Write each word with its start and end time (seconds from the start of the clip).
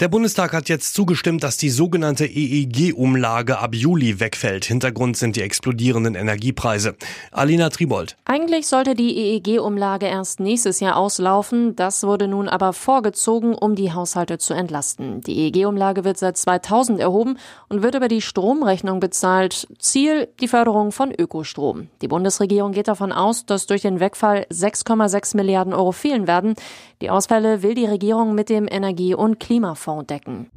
Der 0.00 0.08
Bundestag 0.08 0.54
hat 0.54 0.70
jetzt 0.70 0.94
zugestimmt, 0.94 1.42
dass 1.42 1.58
die 1.58 1.68
sogenannte 1.68 2.24
EEG-Umlage 2.24 3.58
ab 3.58 3.74
Juli 3.74 4.18
wegfällt. 4.18 4.64
Hintergrund 4.64 5.18
sind 5.18 5.36
die 5.36 5.42
explodierenden 5.42 6.14
Energiepreise. 6.14 6.96
Alina 7.32 7.68
Tribold. 7.68 8.16
Eigentlich 8.24 8.66
sollte 8.66 8.94
die 8.94 9.14
EEG-Umlage 9.14 10.06
erst 10.06 10.40
nächstes 10.40 10.80
Jahr 10.80 10.96
auslaufen. 10.96 11.76
Das 11.76 12.02
wurde 12.02 12.28
nun 12.28 12.48
aber 12.48 12.72
vorgezogen, 12.72 13.54
um 13.54 13.74
die 13.74 13.92
Haushalte 13.92 14.38
zu 14.38 14.54
entlasten. 14.54 15.20
Die 15.20 15.36
EEG-Umlage 15.36 16.02
wird 16.02 16.16
seit 16.16 16.38
2000 16.38 16.98
erhoben 16.98 17.36
und 17.68 17.82
wird 17.82 17.94
über 17.94 18.08
die 18.08 18.22
Stromrechnung 18.22 19.00
bezahlt. 19.00 19.68
Ziel 19.78 20.28
die 20.40 20.48
Förderung 20.48 20.92
von 20.92 21.12
Ökostrom. 21.12 21.88
Die 22.00 22.08
Bundesregierung 22.08 22.72
geht 22.72 22.88
davon 22.88 23.12
aus, 23.12 23.44
dass 23.44 23.66
durch 23.66 23.82
den 23.82 24.00
Wegfall 24.00 24.46
6,6 24.50 25.36
Milliarden 25.36 25.74
Euro 25.74 25.92
fehlen 25.92 26.26
werden. 26.26 26.54
Die 27.02 27.10
Ausfälle 27.10 27.62
will 27.62 27.74
die 27.74 27.84
Regierung 27.84 28.34
mit 28.34 28.48
dem 28.48 28.66
Energie- 28.66 29.14
und 29.14 29.40
Klimafonds 29.40 29.89
Fonds 29.90 30.06
decken. 30.06 30.50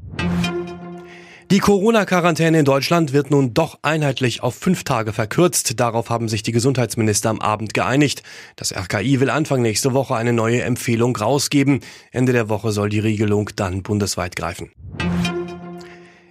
Die 1.50 1.60
Corona-Quarantäne 1.60 2.60
in 2.60 2.66
Deutschland 2.66 3.14
wird 3.14 3.30
nun 3.30 3.54
doch 3.54 3.80
einheitlich 3.82 4.42
auf 4.42 4.56
fünf 4.56 4.84
Tage 4.84 5.14
verkürzt. 5.14 5.80
Darauf 5.80 6.10
haben 6.10 6.30
sich 6.30 6.42
die 6.42 6.52
Gesundheitsminister 6.52 7.30
am 7.30 7.42
Abend 7.42 7.74
geeinigt. 7.74 8.24
Das 8.56 8.72
RKI 8.72 9.20
will 9.20 9.30
Anfang 9.30 9.62
nächste 9.62 9.94
Woche 9.94 10.16
eine 10.16 10.34
neue 10.34 10.62
Empfehlung 10.62 11.16
rausgeben. 11.16 11.82
Ende 12.12 12.32
der 12.32 12.50
Woche 12.50 12.72
soll 12.72 12.90
die 12.90 13.00
Regelung 13.00 13.50
dann 13.56 13.84
bundesweit 13.84 14.36
greifen. 14.36 14.72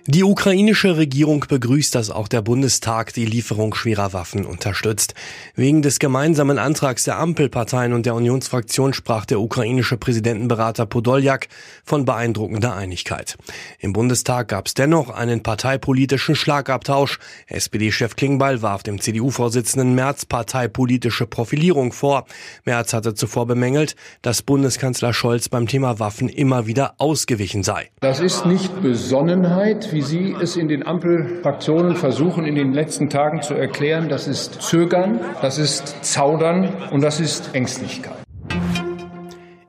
Die 0.07 0.25
ukrainische 0.25 0.97
Regierung 0.97 1.45
begrüßt, 1.49 1.95
dass 1.95 2.11
auch 2.11 2.27
der 2.27 2.43
Bundestag 2.43 3.13
die 3.15 3.25
Lieferung 3.25 3.73
schwerer 3.73 4.13
Waffen 4.13 4.45
unterstützt. 4.45 5.15
Wegen 5.55 5.81
des 5.81 6.01
gemeinsamen 6.01 6.59
Antrags 6.59 7.05
der 7.05 7.21
Ampelparteien 7.21 7.93
und 7.93 8.05
der 8.05 8.17
Unionsfraktion 8.17 8.95
sprach 8.95 9.27
der 9.27 9.39
ukrainische 9.39 9.97
Präsidentenberater 9.97 10.87
Podoljak 10.87 11.47
von 11.85 12.05
beeindruckender 12.05 12.75
Einigkeit. 12.75 13.39
Im 13.79 13.93
Bundestag 13.93 14.49
gab 14.49 14.67
es 14.67 14.75
dennoch 14.75 15.09
einen 15.09 15.45
parteipolitischen 15.45 16.35
Schlagabtausch. 16.35 17.21
SPD-Chef 17.47 18.17
Klingbeil 18.17 18.61
warf 18.61 18.83
dem 18.83 19.01
CDU-Vorsitzenden 19.01 19.95
Merz 19.95 20.25
parteipolitische 20.25 21.29
Profilierung 21.29 21.93
vor. 21.93 22.27
Merz 22.65 22.93
hatte 22.93 23.15
zuvor 23.15 23.47
bemängelt, 23.47 23.95
dass 24.21 24.43
Bundeskanzler 24.43 25.13
Scholz 25.13 25.49
beim 25.49 25.69
Thema 25.69 26.01
Waffen 26.01 26.29
immer 26.29 26.67
wieder 26.67 26.95
ausgewichen 26.99 27.63
sei. 27.63 27.91
Das 28.01 28.19
ist 28.19 28.47
nicht 28.47 28.83
Besonnenheit 28.83 29.92
wie 29.93 30.03
Sie 30.03 30.35
es 30.41 30.57
in 30.57 30.69
den 30.69 30.87
Ampelfraktionen 30.87 31.97
versuchen, 31.97 32.45
in 32.45 32.55
den 32.55 32.73
letzten 32.73 33.11
Tagen 33.11 33.43
zu 33.43 33.55
erklären, 33.55 34.09
das 34.09 34.27
ist 34.27 34.63
Zögern, 34.63 35.21
das 35.41 35.59
ist 35.59 36.05
Zaudern 36.05 36.69
und 36.91 37.03
das 37.03 37.21
ist 37.21 37.55
Ängstlichkeit. 37.55 38.23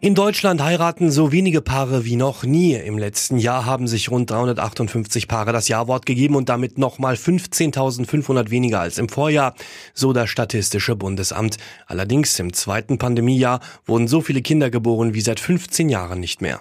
In 0.04 0.16
Deutschland 0.16 0.62
heiraten 0.62 1.12
so 1.12 1.32
wenige 1.32 1.62
Paare 1.62 2.04
wie 2.04 2.18
noch 2.18 2.44
nie. 2.44 2.74
Im 2.74 2.98
letzten 2.98 3.38
Jahr 3.38 3.66
haben 3.66 3.88
sich 3.88 4.12
rund 4.12 4.30
358 4.30 5.30
Paare 5.30 5.54
das 5.54 5.70
Jawort 5.70 6.06
gegeben 6.06 6.36
und 6.36 6.50
damit 6.50 6.78
nochmal 6.78 7.14
15.500 7.14 8.50
weniger 8.50 8.82
als 8.82 8.98
im 8.98 9.08
Vorjahr, 9.08 9.56
so 9.94 10.12
das 10.12 10.30
Statistische 10.30 10.98
Bundesamt. 10.98 11.56
Allerdings 11.88 12.38
im 12.38 12.52
zweiten 12.52 12.98
Pandemiejahr 12.98 13.62
wurden 13.86 14.10
so 14.10 14.20
viele 14.20 14.42
Kinder 14.42 14.70
geboren 14.70 15.14
wie 15.14 15.22
seit 15.22 15.40
15 15.40 15.88
Jahren 15.88 16.20
nicht 16.20 16.42
mehr. 16.42 16.60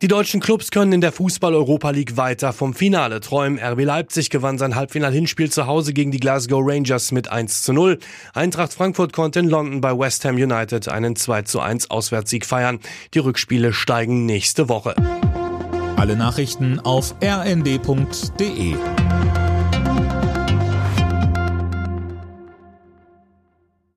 Die 0.00 0.06
deutschen 0.06 0.38
Clubs 0.38 0.70
können 0.70 0.92
in 0.92 1.00
der 1.00 1.10
Fußball-Europa 1.10 1.90
League 1.90 2.16
weiter 2.16 2.52
vom 2.52 2.72
Finale 2.72 3.18
träumen. 3.18 3.58
RB 3.58 3.82
Leipzig 3.82 4.30
gewann 4.30 4.56
sein 4.56 4.76
Halbfinal-Hinspiel 4.76 5.50
zu 5.50 5.66
Hause 5.66 5.92
gegen 5.92 6.12
die 6.12 6.20
Glasgow 6.20 6.62
Rangers 6.64 7.10
mit 7.10 7.32
1 7.32 7.62
zu 7.62 7.72
0. 7.72 7.98
Eintracht 8.32 8.72
Frankfurt 8.72 9.12
konnte 9.12 9.40
in 9.40 9.48
London 9.48 9.80
bei 9.80 9.98
West 9.98 10.24
Ham 10.24 10.36
United 10.36 10.86
einen 10.86 11.16
2 11.16 11.42
zu 11.42 11.58
1 11.58 11.90
Auswärtssieg 11.90 12.46
feiern. 12.46 12.78
Die 13.12 13.18
Rückspiele 13.18 13.72
steigen 13.72 14.24
nächste 14.24 14.68
Woche. 14.68 14.94
Alle 15.96 16.14
Nachrichten 16.14 16.78
auf 16.78 17.16
rnd.de 17.20 18.76